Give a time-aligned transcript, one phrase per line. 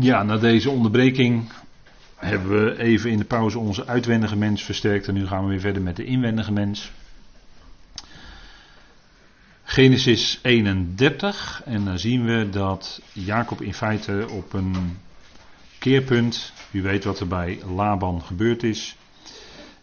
[0.00, 1.52] Ja, na deze onderbreking
[2.16, 5.60] hebben we even in de pauze onze uitwendige mens versterkt en nu gaan we weer
[5.60, 6.92] verder met de inwendige mens.
[9.62, 14.98] Genesis 31 en dan zien we dat Jacob in feite op een
[15.78, 18.96] keerpunt, u weet wat er bij Laban gebeurd is.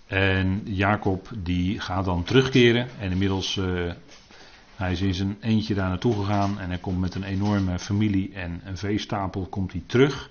[0.08, 3.92] En Jacob die gaat dan terugkeren en inmiddels uh,
[4.78, 8.34] hij is in zijn eentje daar naartoe gegaan en hij komt met een enorme familie
[8.34, 10.30] en een veestapel komt hij terug.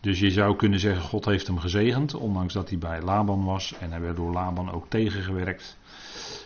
[0.00, 3.74] Dus je zou kunnen zeggen, God heeft hem gezegend, ondanks dat hij bij Laban was
[3.80, 5.76] en hij werd door Laban ook tegengewerkt.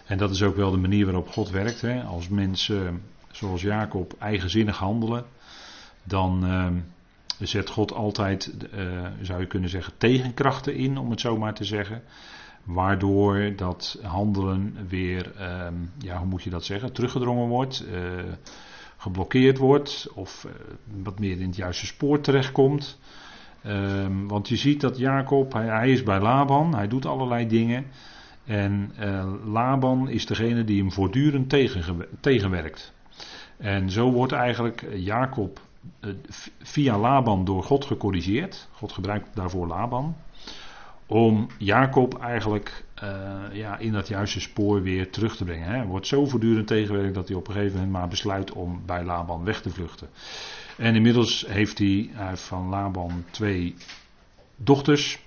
[0.06, 1.80] En dat is ook wel de manier waarop God werkt.
[1.80, 2.02] Hè?
[2.02, 5.24] Als mensen, zoals Jacob, eigenzinnig handelen,
[6.04, 6.66] dan uh,
[7.38, 11.64] zet God altijd, uh, zou je kunnen zeggen, tegenkrachten in, om het zo maar te
[11.64, 12.02] zeggen.
[12.66, 15.66] Waardoor dat handelen weer, uh,
[15.98, 18.00] ja, hoe moet je dat zeggen, teruggedrongen wordt, uh,
[18.96, 20.52] geblokkeerd wordt of uh,
[21.02, 22.98] wat meer in het juiste spoor terechtkomt.
[23.66, 27.86] Um, want je ziet dat Jacob, hij, hij, is bij Laban, hij doet allerlei dingen.
[28.44, 32.92] En uh, Laban is degene die hem voortdurend tegen, tegenwerkt.
[33.56, 35.60] En zo wordt eigenlijk Jacob
[36.62, 38.68] via Laban door God gecorrigeerd.
[38.72, 40.16] God gebruikt daarvoor Laban.
[41.06, 45.68] Om Jacob eigenlijk uh, ja, in dat juiste spoor weer terug te brengen.
[45.68, 49.04] Hij wordt zo voortdurend tegengewerkt dat hij op een gegeven moment maar besluit om bij
[49.04, 50.08] Laban weg te vluchten.
[50.76, 53.74] En inmiddels heeft hij, hij heeft van Laban twee
[54.56, 55.18] dochters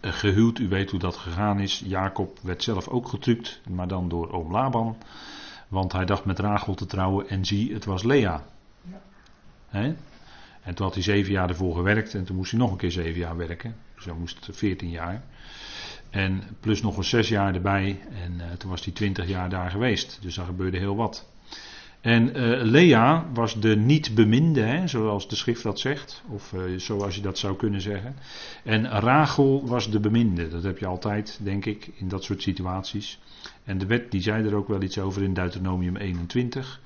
[0.00, 0.58] gehuwd.
[0.58, 1.82] U weet hoe dat gegaan is.
[1.86, 4.96] Jacob werd zelf ook getrukt, maar dan door oom Laban.
[5.68, 8.44] Want hij dacht met Rachel te trouwen en zie, het was Lea.
[9.68, 9.94] He?
[10.62, 12.90] En toen had hij zeven jaar ervoor gewerkt en toen moest hij nog een keer
[12.90, 13.76] zeven jaar werken.
[14.04, 15.22] Hij moest veertien jaar.
[16.10, 19.70] En plus nog een zes jaar erbij en uh, toen was hij twintig jaar daar
[19.70, 20.18] geweest.
[20.20, 21.30] Dus daar gebeurde heel wat.
[22.00, 27.14] En uh, Lea was de niet beminde, hè, zoals de schrift dat zegt, of zoals
[27.14, 28.16] je dat zou kunnen zeggen.
[28.64, 33.18] En Rachel was de beminde, dat heb je altijd, denk ik, in dat soort situaties.
[33.64, 36.80] En de wet die zei er ook wel iets over in Deuteronomium 21.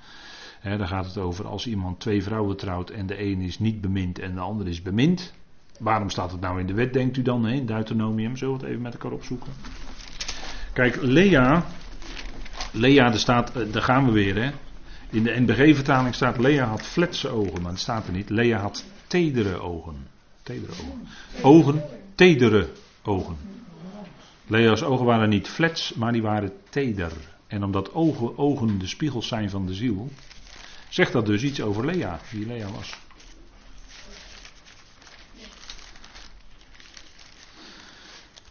[0.60, 3.81] Hè, daar gaat het over als iemand twee vrouwen trouwt en de een is niet
[3.81, 5.34] bemind en de ander is bemind.
[5.78, 8.37] Waarom staat het nou in de wet, denkt u dan, hè, Deuteronomium?
[8.37, 9.53] Zullen we het even met elkaar opzoeken?
[10.72, 11.66] Kijk, Lea,
[12.72, 14.50] Lea, daar, staat, daar gaan we weer, hè.
[15.10, 18.31] In de NBG-vertaling staat Lea had fletse ogen, maar dat staat er niet.
[18.31, 20.06] Lea had tedere ogen.
[20.42, 21.09] Tedere ogen.
[21.42, 21.82] Ogen,
[22.14, 22.69] tedere
[23.03, 23.37] ogen.
[24.47, 27.12] Lea's ogen waren niet flets, maar die waren teder.
[27.47, 30.10] En omdat ogen, ogen de spiegels zijn van de ziel,
[30.88, 32.98] zegt dat dus iets over Lea, wie Lea was.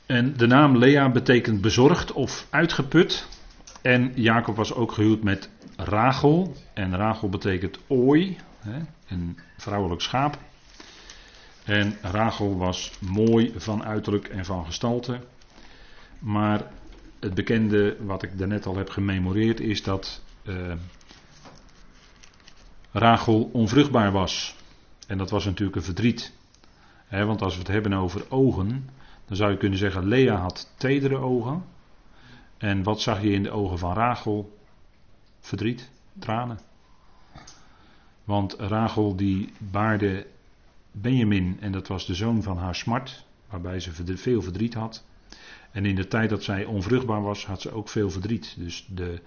[0.06, 3.28] En de naam Lea betekent bezorgd of uitgeput.
[3.82, 6.56] En Jacob was ook gehuwd met Rachel.
[6.74, 10.38] En Rachel betekent ooi, hè, een vrouwelijk schaap.
[11.64, 15.20] En Rachel was mooi van uiterlijk en van gestalte.
[16.20, 16.64] Maar
[17.20, 20.74] het bekende, wat ik daarnet al heb gememoreerd, is dat uh,
[22.92, 24.56] Rachel onvruchtbaar was.
[25.08, 26.34] En dat was natuurlijk een verdriet.
[27.10, 28.90] Want als we het hebben over ogen,
[29.26, 31.64] dan zou je kunnen zeggen: Lea had tedere ogen.
[32.58, 34.58] En wat zag je in de ogen van Rachel?
[35.40, 36.60] Verdriet, tranen.
[38.24, 40.28] Want Rachel die baarde
[40.92, 45.04] Benjamin en dat was de zoon van haar smart, waarbij ze veel verdriet had.
[45.72, 48.56] En in de tijd dat zij onvruchtbaar was, had ze ook veel verdriet.
[48.58, 49.22] Dus de,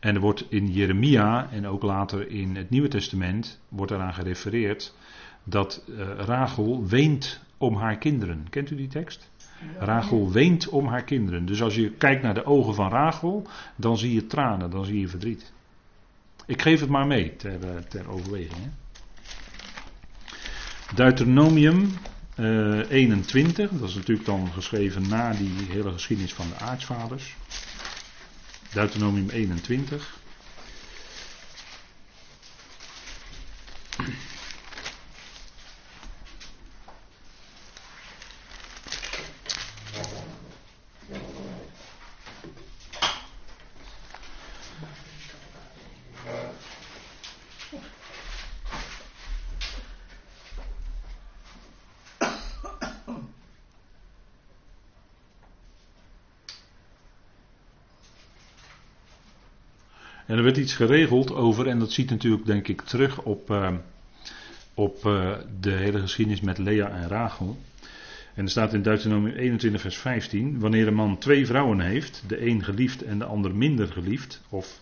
[0.00, 4.94] en er wordt in Jeremia en ook later in het Nieuwe Testament wordt eraan gerefereerd
[5.44, 8.46] dat uh, Rachel weent om haar kinderen.
[8.50, 9.30] Kent u die tekst?
[9.78, 11.46] Rachel weent om haar kinderen.
[11.46, 15.00] Dus als je kijkt naar de ogen van Rachel, dan zie je tranen, dan zie
[15.00, 15.52] je verdriet.
[16.46, 18.62] Ik geef het maar mee ter, eh, ter overweging.
[18.62, 18.70] Hè.
[20.94, 21.90] Deuteronomium
[22.38, 27.36] uh, 21, dat is natuurlijk dan geschreven na die hele geschiedenis van de aartsvaders.
[28.72, 30.22] Deuteronomium 21.
[60.34, 63.72] En er werd iets geregeld over, en dat ziet natuurlijk denk ik terug op, uh,
[64.74, 67.58] op uh, de hele geschiedenis met Lea en Rachel.
[68.34, 72.46] En er staat in Deuteronomium 21 vers 15, wanneer een man twee vrouwen heeft, de
[72.46, 74.80] een geliefd en de ander minder geliefd, of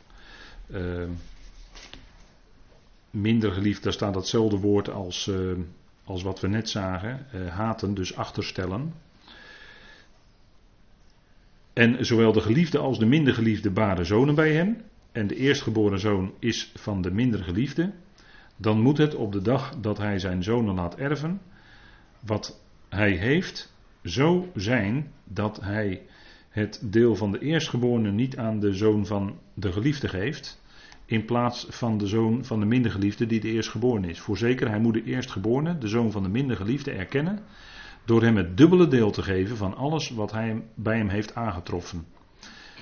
[0.70, 1.04] uh,
[3.10, 5.30] minder geliefd, daar staat datzelfde woord als
[6.04, 8.92] als wat we net zagen, uh, haten, dus achterstellen.
[11.72, 14.76] En zowel de geliefde als de minder geliefde baren zonen bij hem.
[15.12, 17.92] En de eerstgeboren zoon is van de minder geliefde.
[18.56, 21.40] Dan moet het op de dag dat hij zijn zonen laat erven,
[22.20, 23.74] wat hij heeft,
[24.04, 26.02] zo zijn dat hij
[26.48, 30.62] het deel van de eerstgeborene niet aan de zoon van de geliefde geeft,
[31.06, 34.20] in plaats van de zoon van de minder geliefde die de eerstgeborene is.
[34.20, 37.38] Voorzeker, hij moet de eerstgeborene, de zoon van de minder geliefde, erkennen,
[38.04, 42.06] door hem het dubbele deel te geven van alles wat hij bij hem heeft aangetroffen.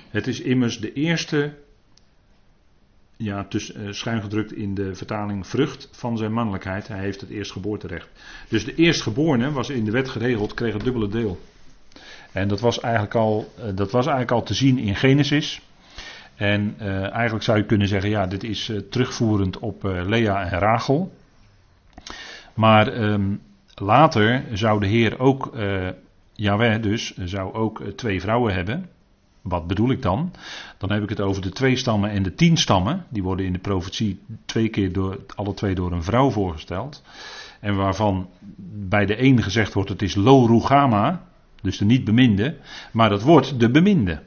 [0.09, 1.57] Het is immers de eerste,
[3.23, 6.87] ja, tuss, uh, schuin gedrukt in de vertaling, vrucht van zijn mannelijkheid.
[6.87, 8.09] Hij heeft het eerstgeboorterecht.
[8.49, 11.39] Dus de eerstgeborene was in de wet geregeld, kreeg het dubbele deel.
[12.31, 15.61] En dat was eigenlijk al, uh, dat was eigenlijk al te zien in Genesis.
[16.35, 20.59] En uh, eigenlijk zou je kunnen zeggen, ja, dit is terugvoerend op uh, Lea en
[20.59, 21.11] Rachel.
[22.53, 23.41] Maar um,
[23.75, 25.53] later zou de Heer ook,
[26.33, 28.89] Yahweh dus, zou ook twee vrouwen hebben.
[29.41, 30.33] Wat bedoel ik dan?
[30.77, 33.05] Dan heb ik het over de twee stammen en de tien stammen.
[33.09, 37.03] Die worden in de profetie twee keer door, alle twee door een vrouw voorgesteld.
[37.59, 38.29] En waarvan
[38.89, 41.23] bij de een gezegd wordt het is Lo Rugama,
[41.61, 42.57] dus de niet beminde.
[42.91, 44.21] Maar dat wordt de beminde.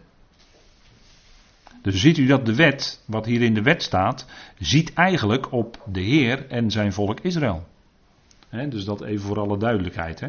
[1.83, 4.27] Dus ziet u dat de wet, wat hier in de wet staat,
[4.59, 7.67] ziet eigenlijk op de Heer en zijn volk Israël.
[8.51, 10.23] dus dat even voor alle duidelijkheid.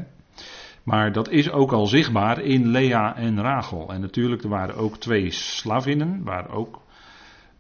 [0.86, 3.94] Maar dat is ook al zichtbaar in Lea en Rachel.
[3.94, 6.82] En natuurlijk, er waren ook twee slavinnen, waar ook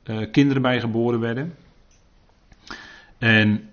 [0.03, 1.55] uh, kinderen bij geboren werden.
[3.17, 3.69] En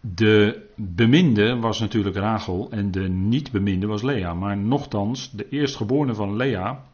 [0.00, 4.34] de beminde was natuurlijk Rachel en de niet beminde was Lea.
[4.34, 6.84] Maar nochtans, de eerstgeborene van Lea,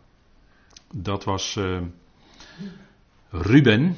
[0.93, 1.57] dat was...
[1.57, 1.79] Uh,
[3.31, 3.97] Ruben.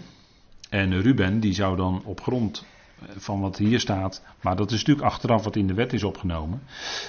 [0.70, 2.66] En Ruben die zou dan op grond
[3.16, 6.62] van wat hier staat, maar dat is natuurlijk achteraf wat in de wet is opgenomen,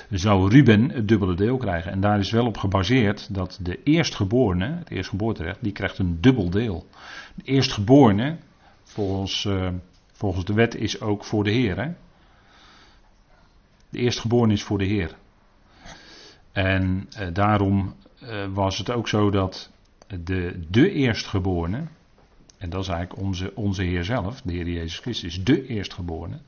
[0.10, 1.92] zou Ruben het dubbele deel krijgen.
[1.92, 6.50] En daar is wel op gebaseerd dat de eerstgeborene, het eerstgeboorterecht, die krijgt een dubbel
[6.50, 6.88] deel.
[7.36, 8.38] De eerstgeborene,
[8.84, 9.70] volgens, uh,
[10.12, 11.78] volgens de wet, is ook voor de Heer.
[11.78, 11.92] Hè?
[13.90, 15.16] De eerstgeborene is voor de Heer.
[16.52, 19.72] En uh, daarom uh, was het ook zo dat
[20.08, 21.84] de, de eerstgeborene,
[22.60, 26.40] en dat is eigenlijk onze, onze Heer zelf, de Heer Jezus Christus, de eerstgeborene,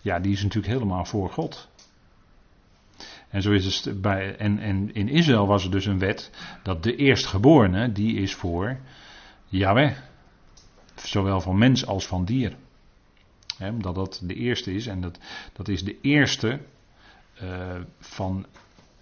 [0.00, 1.68] ja, die is natuurlijk helemaal voor God.
[3.28, 6.30] En zo is het bij, en, en in Israël was er dus een wet
[6.62, 8.78] dat de eerstgeborene, die is voor
[9.46, 9.96] Yahweh.
[10.94, 12.56] Zowel van mens als van dier.
[13.56, 15.18] He, omdat dat de eerste is en dat,
[15.52, 16.60] dat is de eerste
[17.42, 18.46] uh, van,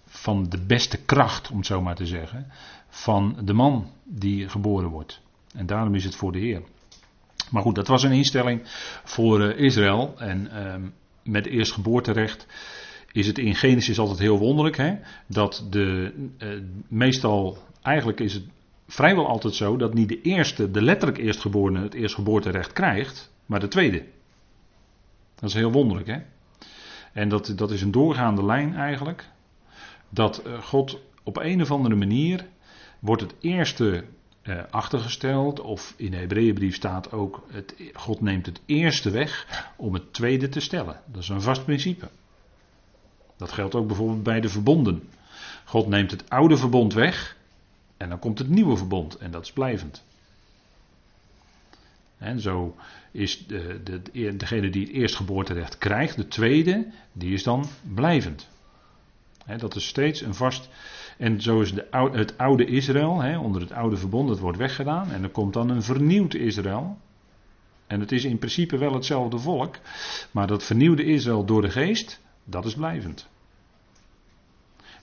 [0.05, 2.51] van de beste kracht, om het zo maar te zeggen
[2.89, 5.21] van de man die geboren wordt.
[5.55, 6.61] En daarom is het voor de Heer.
[7.49, 8.61] Maar goed, dat was een instelling
[9.03, 10.13] voor uh, Israël.
[10.17, 10.75] En uh,
[11.23, 12.47] met eerstgeboorterecht
[13.11, 14.77] is het in Genesis altijd heel wonderlijk.
[14.77, 14.95] Hè?
[15.27, 18.43] Dat de, uh, meestal, eigenlijk is het
[18.87, 23.67] vrijwel altijd zo dat niet de eerste, de letterlijk eerstgeborene, het eerstgeboorterecht krijgt, maar de
[23.67, 24.05] tweede.
[25.35, 26.17] Dat is heel wonderlijk, hè?
[27.13, 29.29] En dat, dat is een doorgaande lijn eigenlijk.
[30.09, 32.45] Dat uh, God op een of andere manier
[32.99, 34.03] wordt het eerste
[34.41, 39.93] eh, achtergesteld, of in de Hebreeënbrief staat ook, het, God neemt het eerste weg om
[39.93, 41.01] het tweede te stellen.
[41.05, 42.09] Dat is een vast principe.
[43.37, 45.09] Dat geldt ook bijvoorbeeld bij de verbonden.
[45.65, 47.37] God neemt het oude verbond weg
[47.97, 50.03] en dan komt het nieuwe verbond en dat is blijvend.
[52.17, 52.75] En zo
[53.11, 58.47] is de, de, degene die het eerstgeboorterecht krijgt, de tweede, die is dan blijvend.
[59.57, 60.69] dat is steeds een vast
[61.21, 65.11] en zo is de, het oude Israël, hè, onder het oude verbond, dat wordt weggedaan.
[65.11, 66.97] En er komt dan een vernieuwd Israël.
[67.87, 69.75] En het is in principe wel hetzelfde volk.
[70.31, 73.29] Maar dat vernieuwde Israël door de geest, dat is blijvend.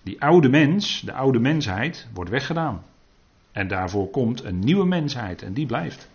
[0.02, 2.82] Die oude mens, de oude mensheid, wordt weggedaan.
[3.52, 6.08] En daarvoor komt een nieuwe mensheid en die blijft.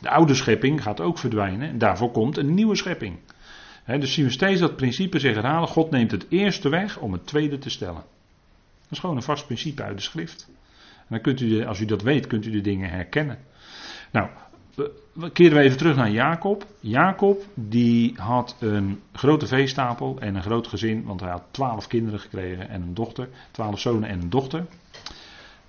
[0.00, 3.18] De oude schepping gaat ook verdwijnen en daarvoor komt een nieuwe schepping.
[3.86, 5.68] dus zien we steeds dat principe zich herhalen.
[5.68, 8.02] God neemt het eerste weg om het tweede te stellen.
[8.92, 10.46] Is gewoon een vast principe uit de schrift.
[10.96, 13.38] En dan kunt u, als u dat weet, kunt u de dingen herkennen.
[14.10, 14.28] Nou,
[15.32, 16.66] keren we even terug naar Jacob.
[16.80, 22.20] Jacob die had een grote veestapel en een groot gezin, want hij had twaalf kinderen
[22.20, 23.28] gekregen en een dochter.
[23.50, 24.66] Twaalf zonen en een dochter.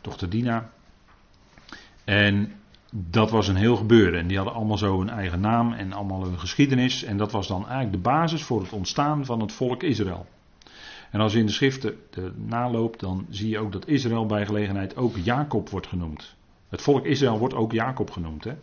[0.02, 0.70] Dochter Dina.
[2.04, 2.54] En
[2.92, 4.20] dat was een heel gebeuren.
[4.20, 7.04] En die hadden allemaal zo een eigen naam en allemaal een geschiedenis.
[7.04, 10.26] En dat was dan eigenlijk de basis voor het ontstaan van het volk Israël.
[11.14, 11.96] En als je in de schriften
[12.36, 16.36] naloopt, dan zie je ook dat Israël bij gelegenheid ook Jacob wordt genoemd.
[16.70, 18.44] Het volk Israël wordt ook Jacob genoemd.
[18.44, 18.54] Hè?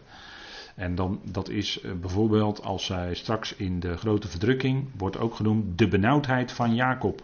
[0.74, 5.34] En dan, dat is eh, bijvoorbeeld als zij straks in de grote verdrukking wordt ook
[5.34, 7.22] genoemd de benauwdheid van Jacob.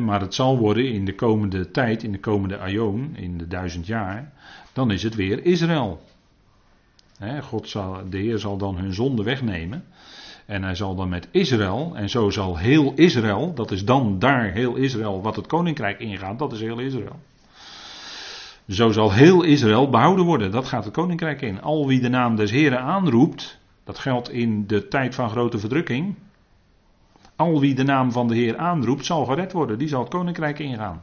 [0.00, 3.86] maar het zal worden in de komende tijd, in de komende aion, in de duizend
[3.86, 4.32] jaar,
[4.72, 6.02] dan is het weer Israël.
[7.42, 9.84] God zal, de Heer zal dan hun zonde wegnemen.
[10.48, 14.52] En hij zal dan met Israël, en zo zal heel Israël, dat is dan daar
[14.52, 17.20] heel Israël, wat het koninkrijk ingaat, dat is heel Israël.
[18.68, 20.50] Zo zal heel Israël behouden worden.
[20.50, 21.62] Dat gaat het koninkrijk in.
[21.62, 26.14] Al wie de naam des Heren aanroept, dat geldt in de tijd van grote verdrukking.
[27.36, 29.78] Al wie de naam van de Heer aanroept, zal gered worden.
[29.78, 31.02] Die zal het koninkrijk ingaan.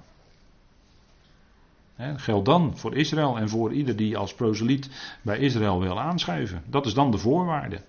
[1.98, 6.64] Dat geldt dan voor Israël en voor ieder die als proseliet bij Israël wil aanschuiven.
[6.66, 7.82] Dat is dan de voorwaarde.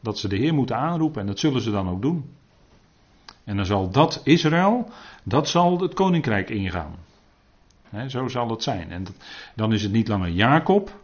[0.00, 2.24] Dat ze de Heer moeten aanroepen en dat zullen ze dan ook doen.
[3.44, 4.90] En dan zal dat Israël,
[5.22, 6.94] dat zal het koninkrijk ingaan
[8.06, 8.90] zo zal het zijn.
[8.90, 9.06] En
[9.54, 10.98] dan is het niet langer Jacob.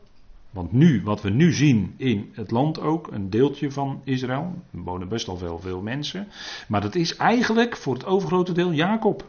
[0.51, 4.55] Want nu, wat we nu zien in het land ook, een deeltje van Israël.
[4.73, 6.29] Er wonen best wel veel, veel mensen.
[6.69, 9.25] Maar dat is eigenlijk voor het overgrote deel Jacob.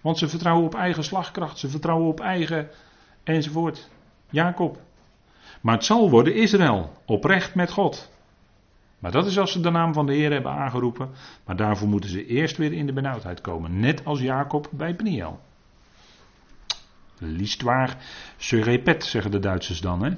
[0.00, 2.68] Want ze vertrouwen op eigen slagkracht, ze vertrouwen op eigen
[3.22, 3.88] enzovoort.
[4.30, 4.78] Jacob.
[5.60, 8.10] Maar het zal worden Israël, oprecht met God.
[8.98, 11.10] Maar dat is als ze de naam van de Heer hebben aangeroepen.
[11.44, 13.80] Maar daarvoor moeten ze eerst weer in de benauwdheid komen.
[13.80, 15.40] Net als Jacob bij Peniel.
[17.18, 17.92] L'histoire
[18.36, 20.04] se répète, zeggen de Duitsers dan.
[20.04, 20.10] Hè?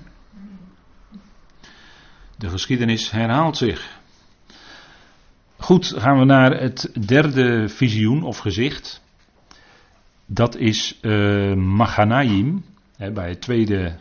[2.36, 3.98] De geschiedenis herhaalt zich.
[5.56, 9.02] Goed, gaan we naar het derde visioen of gezicht.
[10.26, 12.64] Dat is uh, Machanaim.
[12.96, 13.96] bij het tweede,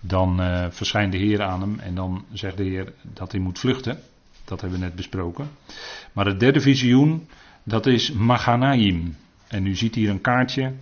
[0.00, 3.58] dan uh, verschijnt de Heer aan hem en dan zegt de Heer dat hij moet
[3.58, 3.98] vluchten.
[4.50, 5.50] Dat hebben we net besproken.
[6.12, 7.28] Maar het derde visioen,
[7.62, 9.16] dat is Machanaim.
[9.48, 10.72] En u ziet hier een kaartje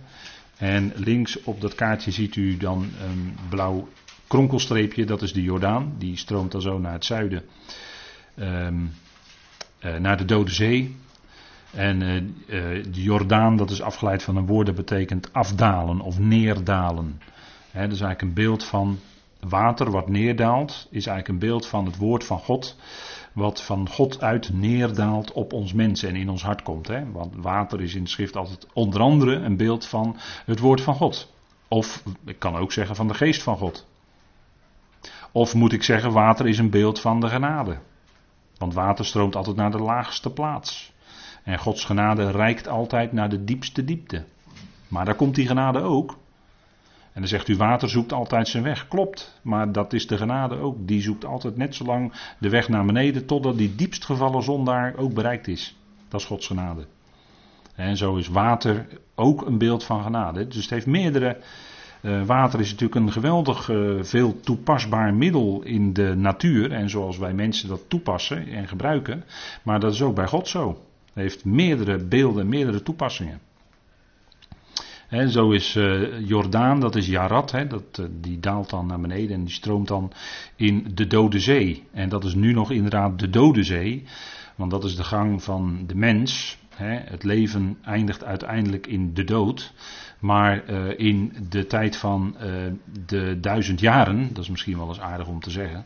[0.57, 3.87] en links op dat kaartje ziet u dan een blauw
[4.27, 5.93] kronkelstreepje, dat is de Jordaan.
[5.97, 7.43] Die stroomt dan zo naar het zuiden,
[8.39, 8.91] um,
[9.81, 10.95] uh, naar de Dode Zee.
[11.71, 16.19] En uh, uh, de Jordaan, dat is afgeleid van een woord dat betekent afdalen of
[16.19, 17.21] neerdalen.
[17.73, 18.99] Dat is eigenlijk een beeld van
[19.39, 22.75] water wat neerdaalt, is eigenlijk een beeld van het woord van God
[23.33, 26.87] wat van God uit neerdaalt op ons mensen en in ons hart komt.
[26.87, 27.11] Hè?
[27.11, 30.95] Want water is in de schrift altijd onder andere een beeld van het woord van
[30.95, 31.33] God.
[31.67, 33.87] Of ik kan ook zeggen van de geest van God.
[35.31, 37.77] Of moet ik zeggen, water is een beeld van de genade.
[38.57, 40.93] Want water stroomt altijd naar de laagste plaats.
[41.43, 44.25] En Gods genade reikt altijd naar de diepste diepte.
[44.87, 46.17] Maar daar komt die genade ook.
[47.13, 48.87] En dan zegt u, water zoekt altijd zijn weg.
[48.87, 50.87] Klopt, maar dat is de genade ook.
[50.87, 54.95] Die zoekt altijd net zo lang de weg naar beneden totdat die diepst gevallen zondaar
[54.97, 55.77] ook bereikt is.
[56.07, 56.85] Dat is Gods genade.
[57.75, 60.47] En zo is water ook een beeld van genade.
[60.47, 61.37] Dus het heeft meerdere.
[62.01, 66.71] Uh, water is natuurlijk een geweldig uh, veel toepasbaar middel in de natuur.
[66.71, 69.23] En zoals wij mensen dat toepassen en gebruiken.
[69.63, 70.67] Maar dat is ook bij God zo.
[71.05, 73.39] Het heeft meerdere beelden, meerdere toepassingen
[75.27, 79.43] zo is uh, Jordaan, dat is Jarat, dat, uh, die daalt dan naar beneden en
[79.43, 80.11] die stroomt dan
[80.55, 81.83] in de Dode Zee.
[81.91, 84.03] En dat is nu nog inderdaad de Dode Zee,
[84.55, 86.57] want dat is de gang van de mens.
[86.79, 89.73] het leven eindigt uiteindelijk in de dood.
[90.19, 92.35] Maar uh, in de tijd van
[93.05, 95.85] de duizend jaren, dat is misschien wel eens aardig om te zeggen,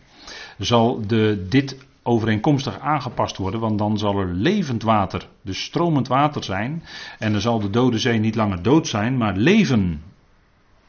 [0.57, 6.43] zal de, dit overeenkomstig aangepast worden, want dan zal er levend water, dus stromend water
[6.43, 6.83] zijn.
[7.19, 10.01] En dan zal de dode zee niet langer dood zijn, maar leven.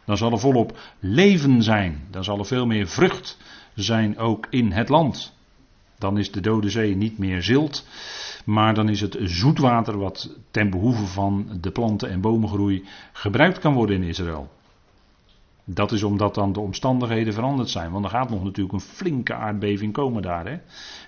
[0.05, 2.03] Dan zal er volop leven zijn.
[2.11, 3.39] Dan zal er veel meer vrucht
[3.75, 5.37] zijn ook in het land.
[5.99, 7.87] Dan is de dode zee niet meer zilt,
[8.45, 13.75] maar dan is het zoetwater wat ten behoeve van de planten- en bomengroei gebruikt kan
[13.75, 14.51] worden in Israël.
[15.65, 17.91] Dat is omdat dan de omstandigheden veranderd zijn.
[17.91, 20.47] Want er gaat nog natuurlijk een flinke aardbeving komen daar.
[20.47, 20.59] Hè?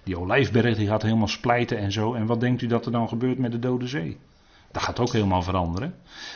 [0.05, 2.15] Die olijfberg die gaat helemaal splijten en zo.
[2.15, 4.19] En wat denkt u dat er dan gebeurt met de Dode Zee?
[4.73, 5.95] Dat gaat ook helemaal veranderen.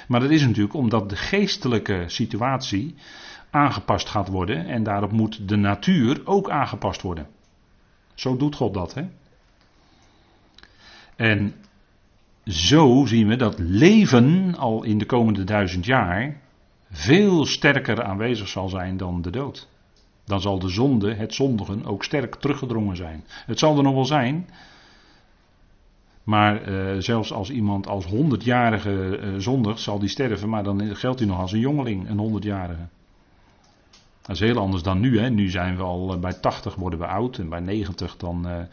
[0.09, 2.95] Maar dat is natuurlijk omdat de geestelijke situatie
[3.51, 4.67] aangepast gaat worden.
[4.67, 7.27] En daarop moet de natuur ook aangepast worden.
[8.15, 8.95] Zo doet God dat.
[8.95, 9.09] Hè?
[11.17, 11.55] En
[12.45, 16.41] zo zien we dat leven al in de komende duizend jaar
[16.91, 19.69] veel sterker aanwezig zal zijn dan de dood.
[20.25, 23.25] Dan zal de zonde, het zondigen, ook sterk teruggedrongen zijn.
[23.47, 24.49] Het zal er nog wel zijn,
[26.25, 31.19] maar uh, zelfs als iemand als honderdjarige uh, zondigt, zal die sterven, maar dan geldt
[31.19, 32.87] hij nog als een jongeling, een honderdjarige.
[34.23, 35.19] Dat is heel anders dan nu.
[35.19, 35.31] Hè.
[35.31, 38.69] Nu zijn we al uh, bij 80 worden we oud en bij 90 dan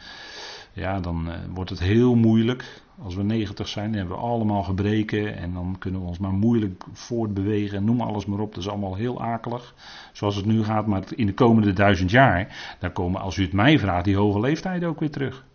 [0.78, 2.82] ja, dan eh, wordt het heel moeilijk.
[3.02, 6.34] Als we 90 zijn, dan hebben we allemaal gebreken en dan kunnen we ons maar
[6.34, 7.84] moeilijk voortbewegen.
[7.84, 9.76] Noem alles maar op, dat is allemaal heel akelig.
[10.14, 13.54] Zoals het nu gaat, maar in de komende duizend jaar, dan komen, als u het
[13.54, 15.46] mij vraagt, die hoge leeftijden ook weer terug.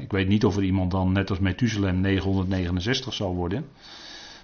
[0.00, 3.64] Ik weet niet of er iemand dan net als Methuselem 969 zal worden.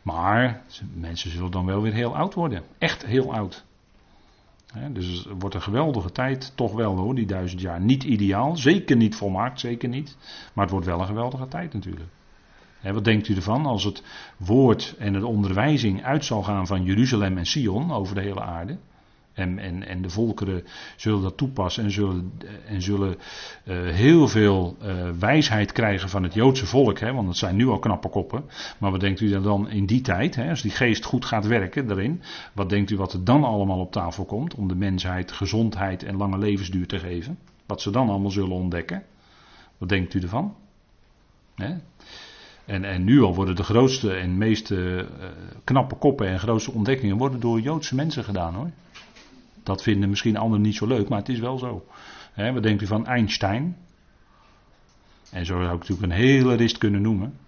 [0.02, 0.62] Maar
[0.94, 2.62] mensen zullen dan wel weer heel oud worden.
[2.78, 3.64] Echt heel oud.
[4.92, 7.80] Dus het wordt een geweldige tijd, toch wel hoor, die duizend jaar.
[7.80, 10.16] Niet ideaal, zeker niet volmaakt, zeker niet.
[10.52, 12.10] Maar het wordt wel een geweldige tijd natuurlijk.
[12.82, 14.02] wat denkt u ervan als het
[14.36, 18.78] woord en de onderwijzing uit zal gaan van Jeruzalem en Sion over de hele aarde?
[19.34, 20.64] En, en, de volkeren
[20.96, 22.32] zullen dat toepassen en zullen,
[22.66, 23.16] en zullen
[23.64, 26.98] uh, heel veel uh, wijsheid krijgen van het Joodse volk.
[26.98, 28.44] Hè, want dat zijn nu al knappe koppen.
[28.78, 31.86] Maar wat denkt u dan in die tijd, hè, als die geest goed gaat werken
[31.86, 32.22] daarin.
[32.52, 36.16] Wat denkt u wat er dan allemaal op tafel komt om de mensheid gezondheid en
[36.16, 37.38] lange levensduur te geven?
[37.66, 39.02] Wat ze dan allemaal zullen ontdekken.
[39.78, 40.54] Wat denkt u ervan?
[41.54, 41.74] Hè?
[42.64, 45.26] En, en nu al worden de grootste en meeste uh,
[45.64, 48.70] knappe koppen en grootste ontdekkingen worden door Joodse mensen gedaan hoor.
[49.64, 51.86] Dat vinden misschien anderen niet zo leuk, maar het is wel zo.
[52.32, 53.76] He, wat denkt u van Einstein?
[55.30, 57.38] En zo zou ik natuurlijk een hele rist kunnen noemen.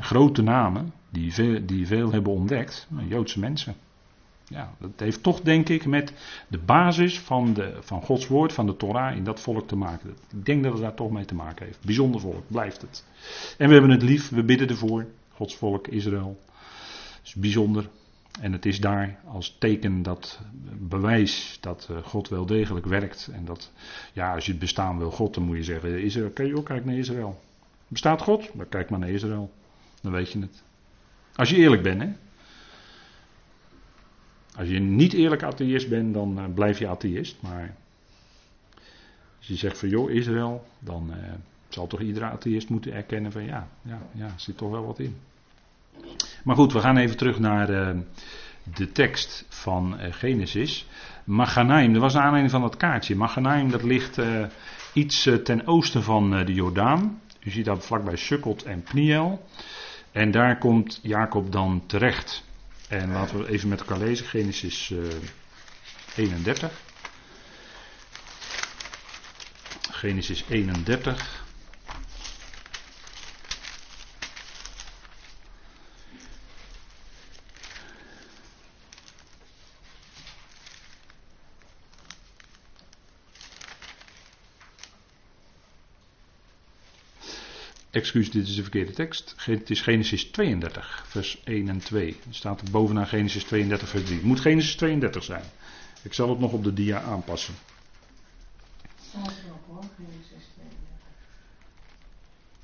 [0.00, 3.74] grote namen die veel, die veel hebben ontdekt, Joodse mensen.
[4.50, 6.12] Ja, dat heeft toch denk ik met
[6.48, 10.10] de basis van, de, van Gods woord, van de Torah in dat volk te maken.
[10.10, 11.84] Ik denk dat het daar toch mee te maken heeft.
[11.84, 13.04] Bijzonder volk, blijft het.
[13.58, 15.06] En we hebben het lief, we bidden ervoor.
[15.34, 16.38] Gods volk, Israël.
[17.16, 17.88] Het is bijzonder.
[18.40, 20.40] En het is daar als teken dat
[20.78, 23.28] bewijs dat eh, God wel degelijk werkt.
[23.32, 23.72] En dat,
[24.12, 26.84] ja, als je het bestaan wil God, dan moet je zeggen, Israël, kijk, ook kijk
[26.84, 27.40] naar Israël.
[27.88, 28.50] Bestaat God?
[28.54, 29.52] Dan kijk maar naar Israël.
[30.02, 30.62] Dan weet je het.
[31.34, 32.08] Als je eerlijk bent, hè.
[34.56, 37.36] Als je niet eerlijk atheïst bent, dan uh, blijf je atheïst.
[37.42, 37.74] Maar
[39.38, 41.12] als je zegt van joh, Israël, dan
[41.68, 45.16] zal toch iedere atheïst moeten erkennen van ja, ja, ja, zit toch wel wat in.
[46.44, 47.90] Maar goed, we gaan even terug naar uh,
[48.76, 50.86] de tekst van uh, Genesis.
[51.24, 53.16] Maganaim, dat was een aanleiding van dat kaartje.
[53.16, 54.44] Maganaim, dat ligt uh,
[54.92, 57.20] iets ten oosten van de Jordaan.
[57.40, 59.46] U ziet dat vlakbij Sukkot en Pniel.
[60.12, 62.44] En daar komt Jacob dan terecht.
[62.88, 64.92] En laten we even met elkaar lezen, Genesis
[66.16, 66.72] 31.
[69.90, 71.39] Genesis 31.
[87.90, 89.34] Excuus, dit is de verkeerde tekst.
[89.36, 92.08] Het is Genesis 32, vers 1 en 2.
[92.08, 94.16] Er staat bovenaan Genesis 32, vers 3.
[94.16, 95.44] Het moet Genesis 32 zijn.
[96.02, 97.54] Ik zal het nog op de dia aanpassen.
[99.08, 100.78] Staat ook hoor, Genesis 32.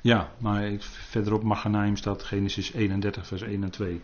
[0.01, 4.01] Ja, maar verderop Maganaim staat Genesis 31, vers 1 en 2.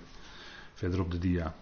[0.75, 1.55] Verder op de dia.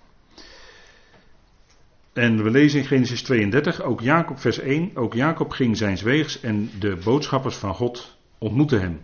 [2.12, 4.96] En we lezen in Genesis 32, ook Jacob, vers 1.
[4.96, 9.01] Ook Jacob ging zijn weegs en de boodschappers van God ontmoetten hem.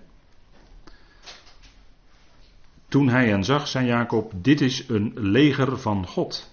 [2.97, 6.51] Toen hij hen zag, zei Jacob: Dit is een leger van God.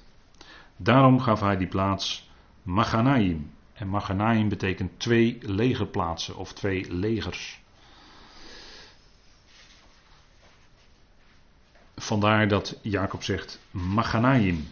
[0.77, 2.29] Daarom gaf hij die plaats
[2.63, 3.51] Maganaim.
[3.73, 7.61] En Maganaim betekent twee legerplaatsen of twee legers.
[11.95, 14.67] Vandaar dat Jacob zegt Maganaim.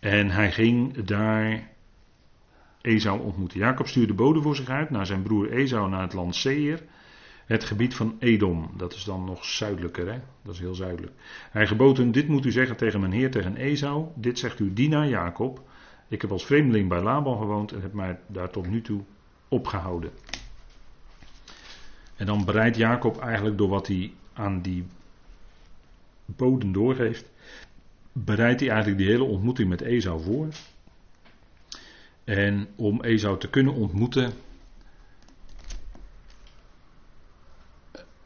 [0.00, 1.68] En hij ging daar
[2.80, 3.58] Esau ontmoeten.
[3.58, 6.82] Jacob stuurde bode voor zich uit naar zijn broer Esau naar het land Seir.
[7.46, 10.18] Het gebied van Edom, dat is dan nog zuidelijker, hè?
[10.42, 11.12] dat is heel zuidelijk.
[11.50, 14.06] Hij gebood hem, dit moet u zeggen tegen mijn heer, tegen Esau.
[14.14, 15.60] Dit zegt uw dienaar Jacob.
[16.08, 19.00] Ik heb als vreemdeling bij Laban gewoond en heb mij daar tot nu toe
[19.48, 20.10] opgehouden.
[22.16, 24.86] En dan bereidt Jacob eigenlijk door wat hij aan die
[26.24, 27.24] boden doorgeeft,
[28.12, 30.48] bereidt hij eigenlijk die hele ontmoeting met Esau voor.
[32.24, 34.32] En om Esau te kunnen ontmoeten,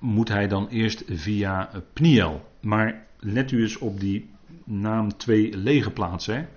[0.00, 2.48] moet hij dan eerst via Pniel.
[2.60, 4.30] Maar let u eens op die
[4.64, 6.48] naam twee legerplaatsen.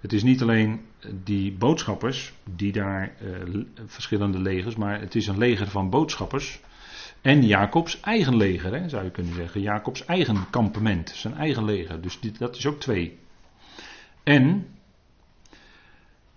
[0.00, 0.80] Het is niet alleen
[1.24, 6.60] die boodschappers, die daar uh, verschillende legers, maar het is een leger van boodschappers.
[7.20, 9.60] En Jacobs eigen leger, hè, zou je kunnen zeggen.
[9.60, 12.00] Jacobs eigen kampement, zijn eigen leger.
[12.00, 13.18] Dus dat is ook twee.
[14.22, 14.66] En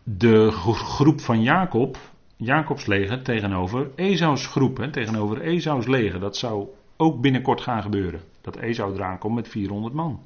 [0.04, 1.98] de groep van Jacob
[2.38, 6.20] Jacobs leger tegenover Esaus groep, tegenover Esaus leger.
[6.20, 8.22] Dat zou ook binnenkort gaan gebeuren.
[8.42, 10.20] Dat Esau eraan komt met 400 man.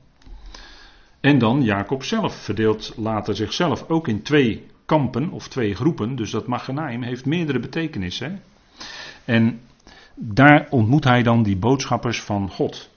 [1.20, 6.16] En dan Jacob zelf verdeelt later zichzelf ook in twee kampen of twee groepen.
[6.16, 8.42] Dus dat Maganaim heeft meerdere betekenissen.
[9.26, 9.62] En
[10.16, 12.90] daar ontmoet hij dan die boodschappers van God.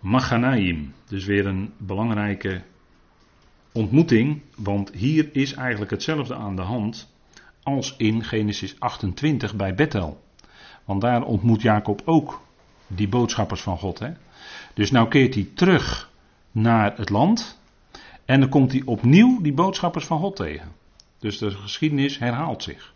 [0.00, 2.62] Maganaim, dus weer een belangrijke
[3.72, 7.09] ontmoeting, want hier is eigenlijk hetzelfde aan de hand
[7.62, 10.20] als in Genesis 28 bij Bethel.
[10.84, 12.40] Want daar ontmoet Jacob ook
[12.86, 13.98] die boodschappers van God.
[13.98, 14.12] Hè?
[14.74, 16.10] Dus nou keert hij terug
[16.50, 17.60] naar het land
[18.24, 20.72] en dan komt hij opnieuw die boodschappers van God tegen.
[21.18, 22.94] Dus de geschiedenis herhaalt zich.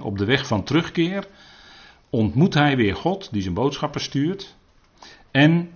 [0.00, 1.26] op de weg van terugkeer
[2.10, 4.56] ontmoet hij weer God die zijn boodschappers stuurt
[5.30, 5.70] en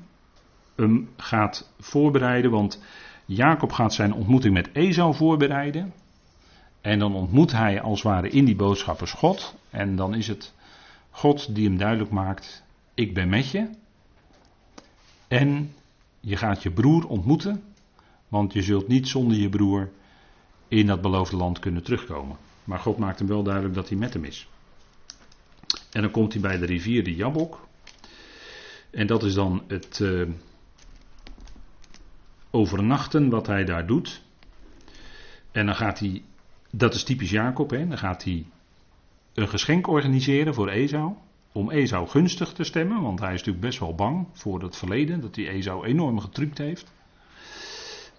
[0.76, 2.82] hem gaat voorbereiden, want
[3.24, 5.92] Jacob gaat zijn ontmoeting met Esau voorbereiden.
[6.80, 9.54] En dan ontmoet hij als het ware in die boodschappers God.
[9.70, 10.54] En dan is het
[11.10, 12.62] God die hem duidelijk maakt:
[12.94, 13.70] Ik ben met je.
[15.28, 15.74] En
[16.20, 17.62] je gaat je broer ontmoeten.
[18.28, 19.90] Want je zult niet zonder je broer
[20.68, 22.36] in dat beloofde land kunnen terugkomen.
[22.64, 24.48] Maar God maakt hem wel duidelijk dat hij met hem is.
[25.90, 27.68] En dan komt hij bij de rivier de Jabok.
[28.90, 30.28] En dat is dan het uh,
[32.50, 34.22] overnachten wat hij daar doet.
[35.52, 36.22] En dan gaat hij,
[36.70, 38.46] dat is typisch Jacob, hè, dan gaat hij
[39.34, 41.12] een geschenk organiseren voor Esau.
[41.52, 45.20] Om Esau gunstig te stemmen, want hij is natuurlijk best wel bang voor het verleden,
[45.20, 46.92] dat hij Esau enorm getrukt heeft.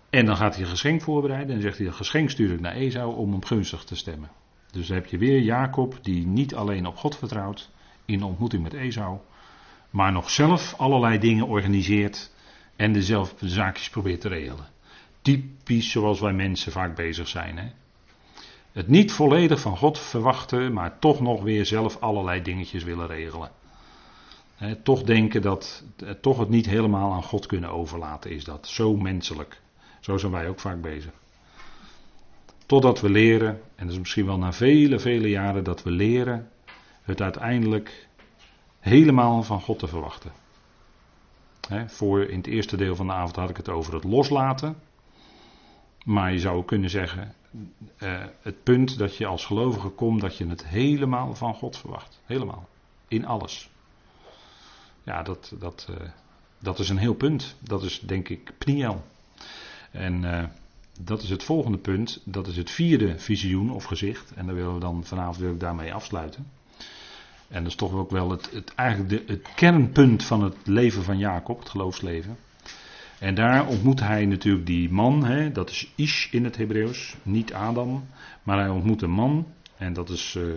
[0.09, 2.73] En dan gaat hij een geschenk voorbereiden en zegt hij: een geschenk stuur ik naar
[2.73, 4.29] Esau om hem gunstig te stemmen.
[4.71, 7.69] Dus dan heb je weer Jacob die niet alleen op God vertrouwt
[8.05, 9.17] in ontmoeting met Esau,
[9.89, 12.33] maar nog zelf allerlei dingen organiseert
[12.75, 14.67] en dezelfde zaakjes probeert te regelen.
[15.21, 17.57] Typisch zoals wij mensen vaak bezig zijn.
[17.57, 17.67] Hè?
[18.71, 23.51] Het niet volledig van God verwachten, maar toch nog weer zelf allerlei dingetjes willen regelen.
[24.83, 25.83] toch denken dat
[26.21, 28.67] toch het niet helemaal aan God kunnen overlaten is dat.
[28.67, 29.61] Zo menselijk.
[29.99, 31.11] Zo zijn wij ook vaak bezig.
[32.65, 36.49] Totdat we leren, en dat is misschien wel na vele, vele jaren, dat we leren
[37.01, 38.07] het uiteindelijk
[38.79, 40.31] helemaal van God te verwachten.
[41.87, 44.75] voor in het eerste deel van de avond had ik het over het loslaten.
[46.05, 47.33] Maar je zou kunnen zeggen,
[47.99, 52.21] uh, het punt dat je als gelovige komt, dat je het helemaal van God verwacht.
[52.25, 52.67] Helemaal.
[53.07, 53.69] In alles.
[55.03, 55.95] Ja, dat, dat, uh,
[56.59, 57.55] dat is een heel punt.
[57.59, 59.03] Dat is denk ik Pniel.
[59.91, 60.43] En uh,
[61.01, 62.21] dat is het volgende punt.
[62.23, 64.31] Dat is het vierde visioen of gezicht.
[64.33, 66.47] En daar willen we dan vanavond wil daarmee afsluiten.
[67.47, 71.03] En dat is toch ook wel het, het, eigenlijk de, het kernpunt van het leven
[71.03, 72.37] van Jacob, het geloofsleven.
[73.19, 77.53] En daar ontmoet hij natuurlijk die man, hè, dat is Ish in het Hebreeuws, niet
[77.53, 78.07] Adam,
[78.43, 80.53] maar hij ontmoet een man, en dat is uh,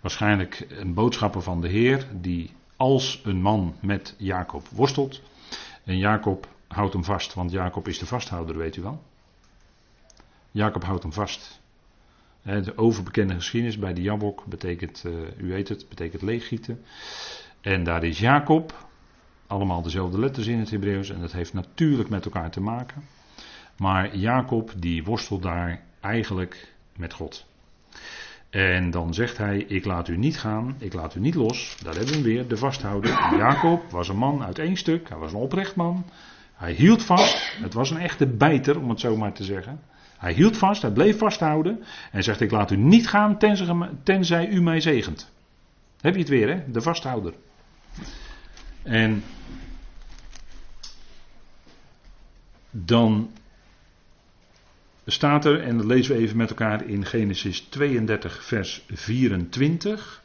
[0.00, 5.22] waarschijnlijk een boodschapper van de Heer, die als een man met Jacob worstelt.
[5.84, 9.02] En Jacob houdt hem vast, want Jacob is de vasthouder, weet u wel.
[10.50, 11.62] Jacob houdt hem vast.
[12.42, 16.84] De overbekende geschiedenis bij de Jabok betekent, uh, u weet het, betekent leeggieten.
[17.60, 18.86] En daar is Jacob,
[19.54, 23.02] allemaal dezelfde letters in het Hebreeuws en dat heeft natuurlijk met elkaar te maken.
[23.76, 27.46] Maar Jacob die worstelt daar eigenlijk met God.
[28.50, 31.76] En dan zegt hij: Ik laat u niet gaan, ik laat u niet los.
[31.82, 33.10] Daar hebben we weer, de vasthouder.
[33.36, 36.04] Jacob was een man uit één stuk, hij was een oprecht man.
[36.54, 39.80] Hij hield vast, het was een echte bijter om het zo maar te zeggen.
[40.18, 44.48] Hij hield vast, hij bleef vasthouden en zegt: Ik laat u niet gaan tenzij, tenzij
[44.48, 45.32] u mij zegent.
[46.00, 46.70] Heb je het weer, hè?
[46.70, 47.32] De vasthouder.
[48.84, 49.22] En
[52.70, 53.30] dan
[55.06, 60.22] staat er, en dat lezen we even met elkaar in Genesis 32, vers 24.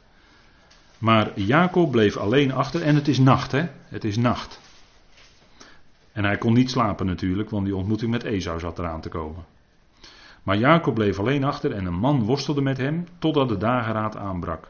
[0.98, 3.66] Maar Jacob bleef alleen achter en het is nacht, hè?
[3.88, 4.60] Het is nacht.
[6.12, 9.44] En hij kon niet slapen natuurlijk, want die ontmoeting met Esau zat eraan te komen.
[10.42, 14.68] Maar Jacob bleef alleen achter en een man worstelde met hem totdat de dageraad aanbrak.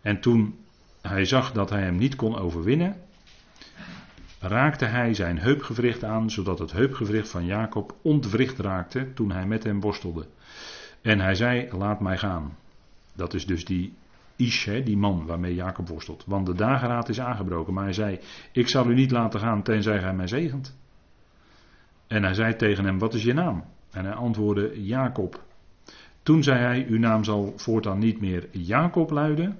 [0.00, 0.58] En toen
[1.02, 2.96] hij zag dat hij hem niet kon overwinnen,
[4.48, 9.64] raakte hij zijn heupgewricht aan, zodat het heupgewricht van Jacob ontwricht raakte toen hij met
[9.64, 10.26] hem worstelde.
[11.00, 12.56] En hij zei: Laat mij gaan.
[13.14, 13.94] Dat is dus die
[14.36, 16.24] Ish, die man waarmee Jacob worstelt.
[16.26, 17.74] Want de dageraad is aangebroken.
[17.74, 18.18] Maar hij zei:
[18.52, 20.76] Ik zal u niet laten gaan tenzij gij mij zegent.
[22.06, 23.64] En hij zei tegen hem: Wat is je naam?
[23.90, 25.44] En hij antwoordde: Jacob.
[26.22, 29.58] Toen zei hij: Uw naam zal voortaan niet meer Jacob luiden,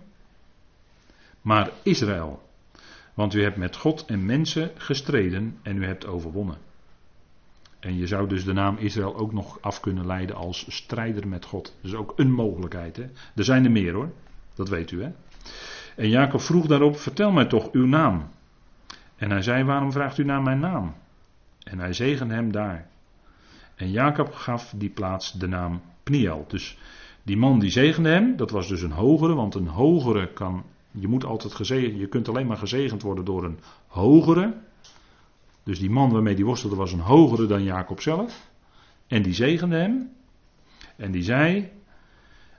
[1.40, 2.45] maar Israël.
[3.16, 6.58] Want u hebt met God en mensen gestreden en u hebt overwonnen.
[7.80, 11.44] En je zou dus de naam Israël ook nog af kunnen leiden als strijder met
[11.44, 11.64] God.
[11.80, 12.96] Dat is ook een mogelijkheid.
[12.96, 13.04] Hè?
[13.34, 14.12] Er zijn er meer hoor.
[14.54, 15.10] Dat weet u hè.
[15.96, 18.28] En Jacob vroeg daarop: Vertel mij toch uw naam.
[19.16, 20.94] En hij zei: Waarom vraagt u naar mijn naam?
[21.62, 22.88] En hij zegende hem daar.
[23.74, 26.44] En Jacob gaf die plaats de naam Pniel.
[26.48, 26.78] Dus
[27.22, 30.64] die man die zegende hem, dat was dus een hogere, want een hogere kan,
[30.98, 34.54] je moet altijd gezegend, je kunt alleen maar gezegend worden door een hogere.
[35.62, 38.50] Dus die man waarmee die worstelde was een hogere dan Jacob zelf.
[39.06, 40.10] En die zegende hem.
[40.96, 41.70] En die zei,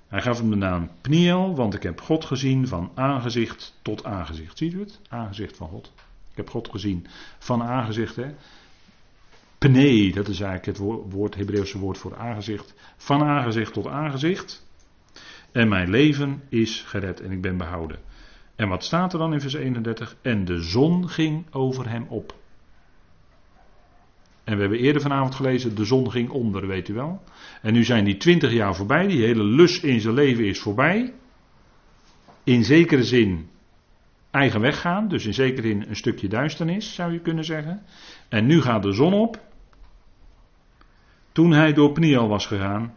[0.07, 4.57] hij gaf hem de naam Pniel, want ik heb God gezien van aangezicht tot aangezicht.
[4.57, 4.99] Ziet u het?
[5.09, 5.93] Aangezicht van God.
[6.31, 7.05] Ik heb God gezien
[7.39, 8.15] van aangezicht.
[8.15, 8.33] Hè?
[9.57, 10.77] Pnee, dat is eigenlijk
[11.21, 12.73] het Hebreeuwse woord voor aangezicht.
[12.97, 14.65] Van aangezicht tot aangezicht.
[15.51, 17.99] En mijn leven is gered en ik ben behouden.
[18.57, 20.15] En wat staat er dan in vers 31?
[20.21, 22.35] En de zon ging over hem op.
[24.43, 27.23] En we hebben eerder vanavond gelezen, de zon ging onder, weet u wel.
[27.61, 31.13] En nu zijn die twintig jaar voorbij, die hele lus in zijn leven is voorbij.
[32.43, 33.49] In zekere zin
[34.31, 37.81] eigen weg gaan, dus in zekere zin een stukje duisternis, zou je kunnen zeggen.
[38.29, 39.39] En nu gaat de zon op.
[41.31, 42.93] Toen hij door Pniel was gegaan,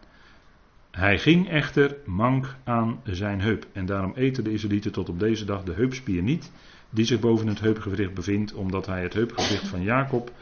[0.90, 3.66] hij ging echter mank aan zijn heup.
[3.72, 6.50] En daarom eten de Israëlieten tot op deze dag de heupspier niet,
[6.90, 10.33] die zich boven het heupgewricht bevindt, omdat hij het heupgewricht van Jacob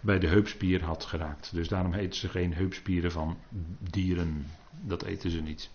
[0.00, 1.50] bij de heupspier had geraakt.
[1.54, 3.36] Dus daarom eten ze geen heupspieren van
[3.90, 4.46] dieren.
[4.80, 5.70] Dat eten ze niet.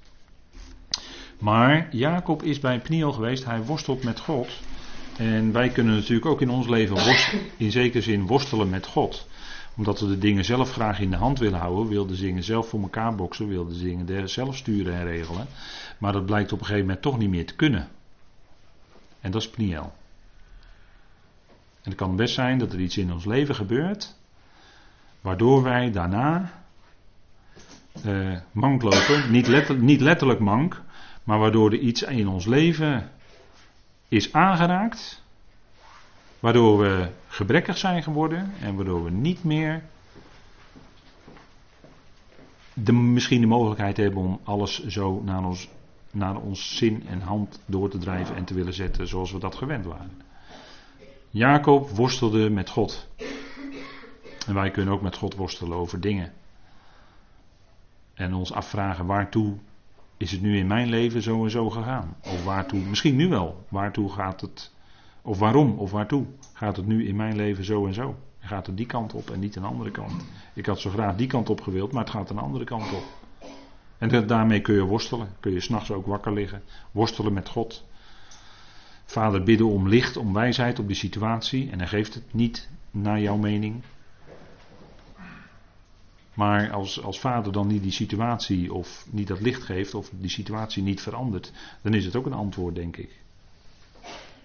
[1.39, 4.61] Maar Jacob is bij Pniel geweest, hij worstelt met God.
[5.17, 7.17] En wij kunnen natuurlijk ook in ons leven
[7.57, 9.27] in zekere zin worstelen met God
[9.75, 12.69] omdat we de dingen zelf graag in de hand willen houden, wilden ze dingen zelf
[12.69, 15.47] voor elkaar boksen, wilden ze dingen zelf sturen en regelen.
[15.97, 17.87] Maar dat blijkt op een gegeven moment toch niet meer te kunnen.
[19.21, 19.93] En dat is Pniel.
[21.81, 24.15] En het kan best zijn dat er iets in ons leven gebeurt,
[25.21, 26.51] waardoor wij daarna
[28.05, 29.31] uh, mank lopen.
[29.31, 30.81] Niet, niet letterlijk mank,
[31.23, 33.11] maar waardoor er iets in ons leven
[34.07, 35.22] is aangeraakt
[36.43, 39.83] Waardoor we gebrekkig zijn geworden en waardoor we niet meer
[42.73, 45.69] de, misschien de mogelijkheid hebben om alles zo naar ons,
[46.11, 49.55] naar ons zin en hand door te drijven en te willen zetten zoals we dat
[49.55, 50.21] gewend waren.
[51.29, 53.07] Jacob worstelde met God.
[54.47, 56.33] En wij kunnen ook met God worstelen over dingen.
[58.13, 59.57] En ons afvragen waartoe
[60.17, 62.15] is het nu in mijn leven zo en zo gegaan?
[62.23, 64.72] Of waartoe, misschien nu wel, waartoe gaat het
[65.23, 68.15] of waarom of waartoe gaat het nu in mijn leven zo en zo?
[68.39, 70.25] Gaat het die kant op en niet een andere kant?
[70.53, 73.03] Ik had zo graag die kant op gewild, maar het gaat een andere kant op.
[73.97, 75.27] En daarmee kun je worstelen.
[75.39, 76.63] Kun je s'nachts ook wakker liggen.
[76.91, 77.85] Worstelen met God.
[79.05, 81.69] Vader bidden om licht, om wijsheid op die situatie.
[81.71, 83.83] En hij geeft het niet naar jouw mening.
[86.33, 90.29] Maar als, als vader dan niet die situatie of niet dat licht geeft of die
[90.29, 93.22] situatie niet verandert, dan is het ook een antwoord, denk ik.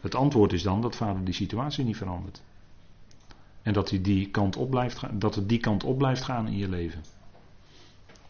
[0.01, 2.43] Het antwoord is dan dat vader die situatie niet verandert.
[3.63, 6.47] En dat, hij die kant op blijft gaan, dat het die kant op blijft gaan
[6.47, 7.05] in je leven.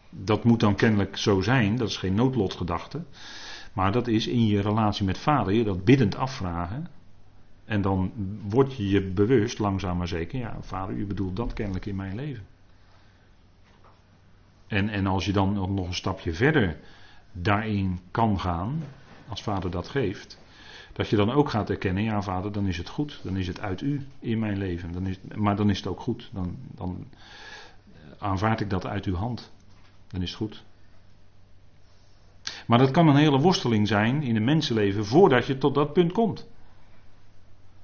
[0.09, 3.03] Dat moet dan kennelijk zo zijn, dat is geen noodlotgedachte.
[3.73, 6.87] Maar dat is in je relatie met vader je dat biddend afvragen.
[7.65, 8.11] En dan
[8.47, 12.15] word je je bewust, langzaam maar zeker, ja, vader, u bedoelt dat kennelijk in mijn
[12.15, 12.45] leven.
[14.67, 16.79] En, en als je dan nog een stapje verder
[17.31, 18.83] daarin kan gaan,
[19.27, 20.39] als vader dat geeft,
[20.99, 23.19] dat je dan ook gaat erkennen, ja vader, dan is het goed.
[23.23, 24.91] Dan is het uit u in mijn leven.
[24.91, 26.29] Dan is, maar dan is het ook goed.
[26.33, 27.07] Dan, dan
[28.17, 29.51] aanvaard ik dat uit uw hand.
[30.07, 30.63] Dan is het goed.
[32.67, 36.11] Maar dat kan een hele worsteling zijn in een mensenleven voordat je tot dat punt
[36.11, 36.47] komt.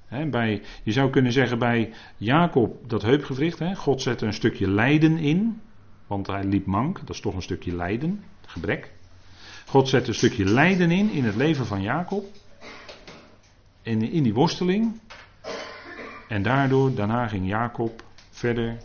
[0.08, 3.58] bij, je zou kunnen zeggen bij Jacob dat heupgewricht.
[3.58, 5.60] He, God zette een stukje lijden in.
[6.06, 6.98] Want hij liep mank.
[6.98, 8.24] Dat is toch een stukje lijden.
[8.46, 8.92] Gebrek.
[9.66, 12.24] God zette een stukje lijden in in het leven van Jacob
[13.86, 15.00] in, in die worsteling.
[16.28, 18.76] En daardoor, daarna ging Jacob verder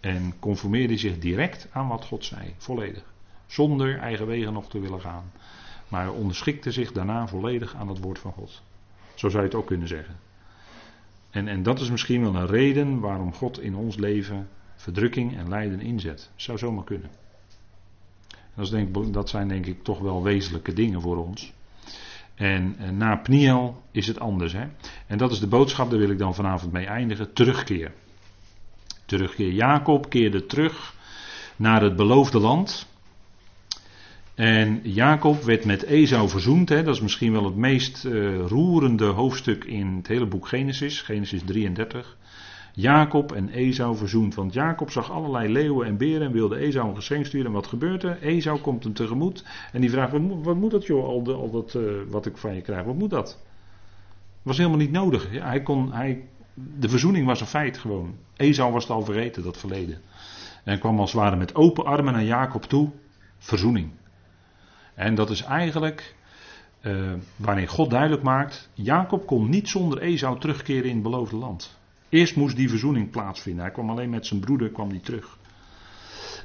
[0.00, 3.04] en conformeerde zich direct aan wat God zei, volledig.
[3.46, 5.32] Zonder eigen wegen nog te willen gaan.
[5.88, 8.62] Maar onderschikte zich daarna volledig aan het woord van God.
[9.14, 10.16] Zo zou je het ook kunnen zeggen.
[11.30, 15.48] En, en dat is misschien wel een reden waarom God in ons leven verdrukking en
[15.48, 16.30] lijden inzet.
[16.36, 17.10] Zou zomaar kunnen.
[18.54, 21.52] Dat, denk, dat zijn denk ik toch wel wezenlijke dingen voor ons.
[22.38, 24.52] En, na Pniel is het anders.
[24.52, 24.64] Hè?
[25.06, 27.32] En dat is de boodschap, daar wil ik dan vanavond mee eindigen.
[27.32, 27.92] Terugkeer.
[29.06, 29.52] Terugkeer.
[29.52, 30.94] Jacob keerde terug
[31.56, 32.86] naar het beloofde land.
[34.34, 36.68] En Jacob werd met Esau verzoend.
[36.68, 36.82] Hè?
[36.82, 41.00] Dat is misschien wel het meest uh, roerende hoofdstuk in het hele boek Genesis.
[41.00, 42.16] Genesis 33.
[42.74, 44.34] Jacob en Esau verzoend.
[44.34, 47.46] Want Jacob zag allerlei leeuwen en beren en wilde Esau een geschenk sturen.
[47.46, 48.22] En wat gebeurt er?
[48.22, 52.02] Esau komt hem tegemoet en die vraagt: Wat moet, dat, joh, al, al dat, uh,
[52.08, 52.84] wat ik van je krijg?
[52.84, 53.38] Wat moet dat?
[54.42, 55.30] Was helemaal niet nodig.
[55.30, 58.14] Hij kon, hij, de verzoening was een feit gewoon.
[58.36, 60.00] Esau was het al vergeten, dat verleden.
[60.64, 62.90] En kwam als het ware met open armen naar Jacob toe.
[63.38, 63.90] verzoening.
[64.94, 66.16] En dat is eigenlijk
[66.82, 71.77] uh, wanneer God duidelijk maakt, Jacob kon niet zonder Esau terugkeren in het beloofde land.
[72.08, 73.62] Eerst moest die verzoening plaatsvinden.
[73.62, 75.38] Hij kwam alleen met zijn broeder kwam die terug.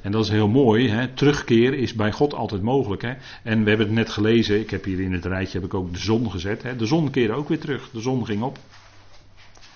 [0.02, 0.88] En dat is heel mooi.
[0.88, 1.08] Hè?
[1.08, 3.02] Terugkeer is bij God altijd mogelijk.
[3.02, 3.14] Hè?
[3.42, 4.60] En we hebben het net gelezen.
[4.60, 6.62] Ik heb hier in het rijtje heb ik ook de zon gezet.
[6.62, 6.76] Hè?
[6.76, 7.90] De zon keerde ook weer terug.
[7.90, 8.58] De zon ging op.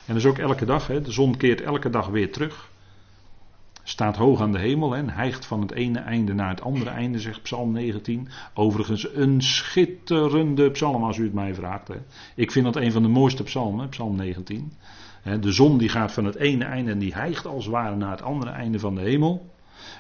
[0.07, 0.87] En dat is ook elke dag.
[0.87, 1.03] Hè?
[1.03, 2.71] De zon keert elke dag weer terug.
[3.83, 7.19] Staat hoog aan de hemel en hijgt van het ene einde naar het andere einde,
[7.19, 8.29] zegt Psalm 19.
[8.55, 11.89] Overigens een schitterende psalm als u het mij vraagt.
[11.89, 11.97] Hè.
[12.35, 14.73] Ik vind dat een van de mooiste psalmen, Psalm 19.
[15.37, 18.11] De zon die gaat van het ene einde en die hijgt als het ware naar
[18.11, 19.51] het andere einde van de hemel.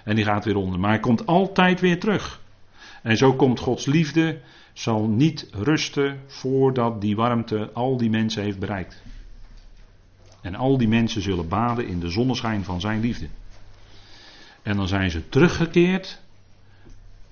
[0.05, 0.81] En die gaat weer onder.
[0.81, 2.41] Maar hij komt altijd weer terug.
[3.03, 4.41] En zo komt Gods liefde,
[4.73, 9.03] zal niet rusten voordat die warmte al die mensen heeft bereikt.
[10.41, 13.29] En al die mensen zullen baden in de zonneschijn van zijn liefde.
[14.63, 16.21] En dan zijn ze teruggekeerd.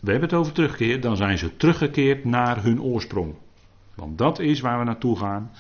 [0.01, 1.01] We hebben het over terugkeer.
[1.01, 3.35] Dan zijn ze teruggekeerd naar hun oorsprong.
[3.95, 5.51] Want dat is waar we naartoe gaan.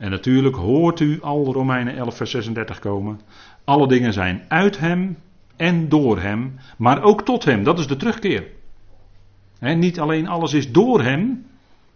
[0.00, 3.20] En natuurlijk hoort u al Romeinen 11, vers 36 komen.
[3.64, 5.16] Alle dingen zijn uit hem
[5.56, 7.64] en door hem, maar ook tot hem.
[7.64, 8.46] Dat is de terugkeer.
[9.60, 11.46] niet alleen alles is door hem.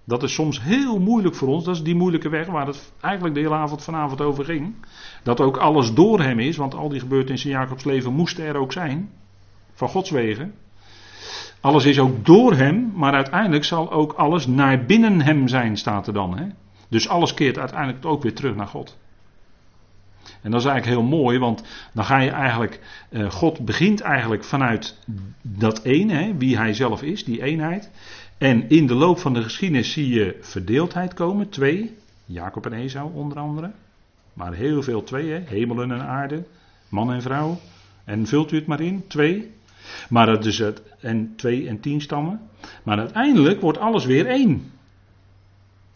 [0.05, 1.65] Dat is soms heel moeilijk voor ons.
[1.65, 4.75] Dat is die moeilijke weg waar het eigenlijk de hele avond vanavond over ging.
[5.23, 8.57] Dat ook alles door hem is, want al die gebeurtenissen in Jacobs leven moesten er
[8.57, 9.11] ook zijn.
[9.73, 10.55] Van Gods wegen.
[11.61, 16.07] Alles is ook door hem, maar uiteindelijk zal ook alles naar binnen hem zijn, staat
[16.07, 16.39] er dan.
[16.39, 16.47] Hè?
[16.95, 18.99] Dus alles keert uiteindelijk ook weer terug naar God.
[20.43, 22.81] En dat is eigenlijk heel mooi, want dan ga je eigenlijk,
[23.11, 24.99] eh, God begint eigenlijk vanuit
[25.43, 27.91] dat ene, hè, wie hij zelf is, die eenheid.
[28.39, 33.15] En in de loop van de geschiedenis zie je verdeeldheid komen, twee, Jacob en Esau
[33.15, 33.73] onder andere.
[34.33, 36.45] Maar heel veel twee, hè, hemelen en aarde,
[36.89, 37.59] man en vrouw.
[38.05, 39.53] En vult u het maar in, twee.
[40.09, 42.41] Maar dat is het, en twee en tien stammen.
[42.83, 44.73] Maar uiteindelijk wordt alles weer één.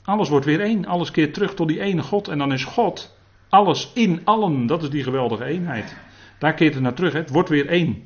[0.09, 0.87] Alles wordt weer één.
[0.87, 2.29] Alles keert terug tot die ene God.
[2.29, 3.17] En dan is God
[3.49, 4.67] alles in allen.
[4.67, 5.97] Dat is die geweldige eenheid.
[6.39, 7.13] Daar keert het naar terug.
[7.13, 8.05] Het wordt weer één.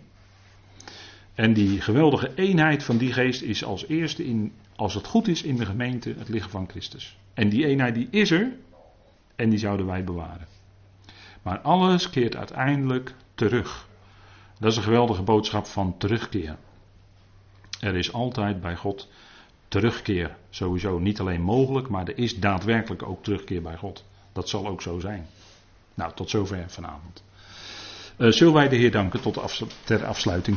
[1.35, 5.43] En die geweldige eenheid van die geest is als eerste, in, als het goed is,
[5.43, 7.17] in de gemeente het lichaam van Christus.
[7.35, 8.53] En die eenheid die is er
[9.37, 10.47] en die zouden wij bewaren.
[11.43, 13.89] Maar alles keert uiteindelijk terug.
[14.59, 16.57] Dat is een geweldige boodschap van terugkeer.
[17.81, 19.09] Er is altijd bij God
[19.73, 20.37] terugkeer.
[20.51, 24.05] Sowieso niet alleen mogelijk, maar er is daadwerkelijk ook terugkeer bij God.
[24.33, 25.27] Dat zal ook zo zijn.
[25.95, 27.23] Nou, tot zover vanavond.
[28.19, 30.57] Uh, zullen wij de Heer danken tot ter afsluiting.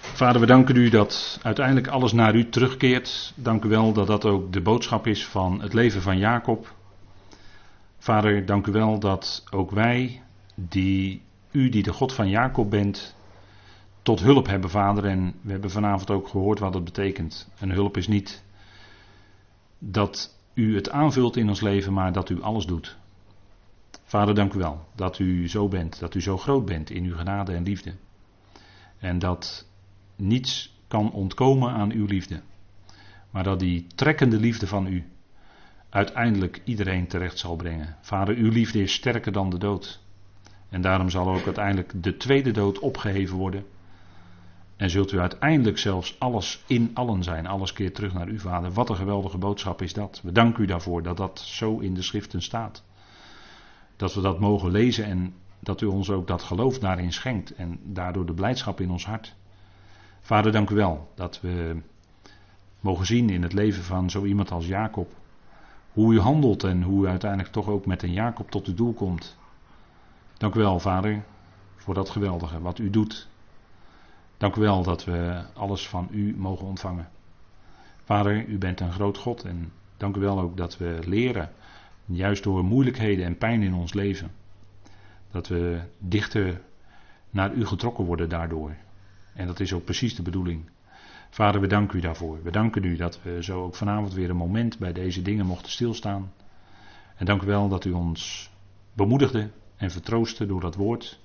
[0.00, 3.32] Vader, we danken u dat uiteindelijk alles naar u terugkeert.
[3.36, 6.74] Dank u wel dat dat ook de boodschap is van het leven van Jacob.
[7.98, 10.22] Vader, dank u wel dat ook wij,
[10.54, 13.15] die u die de God van Jacob bent,
[14.06, 15.04] tot hulp hebben, Vader.
[15.04, 17.48] En we hebben vanavond ook gehoord wat dat betekent.
[17.58, 18.44] Een hulp is niet
[19.78, 22.96] dat u het aanvult in ons leven, maar dat u alles doet.
[24.04, 27.16] Vader, dank u wel dat u zo bent, dat u zo groot bent in uw
[27.16, 27.94] genade en liefde.
[28.98, 29.68] En dat
[30.16, 32.40] niets kan ontkomen aan uw liefde.
[33.30, 35.04] Maar dat die trekkende liefde van u
[35.88, 37.96] uiteindelijk iedereen terecht zal brengen.
[38.00, 40.00] Vader, uw liefde is sterker dan de dood.
[40.68, 43.64] En daarom zal ook uiteindelijk de tweede dood opgeheven worden.
[44.76, 47.46] En zult u uiteindelijk zelfs alles in allen zijn.
[47.46, 48.72] Alles keert terug naar u, Vader.
[48.72, 50.20] Wat een geweldige boodschap is dat.
[50.22, 52.84] We danken u daarvoor dat dat zo in de schriften staat.
[53.96, 57.54] Dat we dat mogen lezen en dat u ons ook dat geloof daarin schenkt.
[57.54, 59.34] En daardoor de blijdschap in ons hart.
[60.20, 61.76] Vader, dank u wel dat we
[62.80, 65.12] mogen zien in het leven van zo iemand als Jacob.
[65.92, 68.92] Hoe u handelt en hoe u uiteindelijk toch ook met een Jacob tot uw doel
[68.92, 69.36] komt.
[70.36, 71.24] Dank u wel, Vader,
[71.76, 73.28] voor dat geweldige wat u doet.
[74.36, 77.08] Dank u wel dat we alles van u mogen ontvangen.
[78.04, 81.52] Vader, u bent een groot God en dank u wel ook dat we leren,
[82.04, 84.30] juist door moeilijkheden en pijn in ons leven,
[85.30, 86.60] dat we dichter
[87.30, 88.76] naar u getrokken worden daardoor.
[89.34, 90.70] En dat is ook precies de bedoeling.
[91.30, 92.42] Vader, we danken u daarvoor.
[92.42, 95.72] We danken u dat we zo ook vanavond weer een moment bij deze dingen mochten
[95.72, 96.32] stilstaan.
[97.16, 98.50] En dank u wel dat u ons
[98.92, 101.20] bemoedigde en vertroostte door dat woord.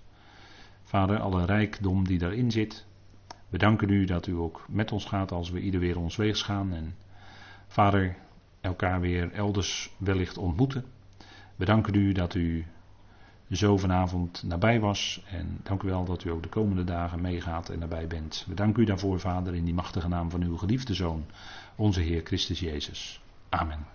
[0.84, 2.86] Vader, alle rijkdom die daarin zit.
[3.52, 6.42] We danken u dat u ook met ons gaat als we ieder weer ons weegs
[6.42, 6.74] gaan.
[6.74, 6.96] En
[7.68, 8.16] Vader,
[8.62, 10.86] elkaar weer elders wellicht ontmoeten.
[11.56, 12.66] We danken u dat u
[13.52, 15.24] zo vanavond nabij was.
[15.32, 18.46] En dank u wel dat u ook de komende dagen meegaat en nabij bent.
[18.48, 21.26] We danken u daarvoor, Vader, in die machtige naam van uw geliefde Zoon,
[21.76, 23.22] onze Heer Christus Jezus.
[23.50, 23.86] Amen.